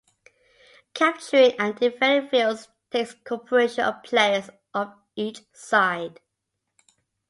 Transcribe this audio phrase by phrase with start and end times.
[0.95, 6.19] Capturing and defending fields takes cooperation of players of each side.